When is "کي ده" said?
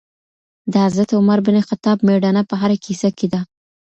3.17-3.39